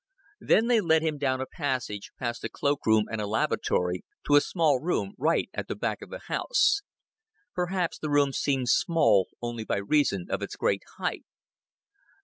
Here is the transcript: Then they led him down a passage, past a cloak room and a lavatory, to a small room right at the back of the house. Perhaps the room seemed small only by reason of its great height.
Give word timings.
Then 0.39 0.65
they 0.65 0.81
led 0.81 1.03
him 1.03 1.19
down 1.19 1.41
a 1.41 1.45
passage, 1.45 2.09
past 2.17 2.43
a 2.43 2.49
cloak 2.49 2.87
room 2.87 3.05
and 3.11 3.21
a 3.21 3.27
lavatory, 3.27 4.03
to 4.25 4.35
a 4.35 4.41
small 4.41 4.79
room 4.79 5.13
right 5.15 5.47
at 5.53 5.67
the 5.67 5.75
back 5.75 6.01
of 6.01 6.09
the 6.09 6.21
house. 6.27 6.81
Perhaps 7.53 7.99
the 7.99 8.09
room 8.09 8.33
seemed 8.33 8.69
small 8.69 9.27
only 9.43 9.63
by 9.63 9.77
reason 9.77 10.25
of 10.31 10.41
its 10.41 10.55
great 10.55 10.81
height. 10.97 11.23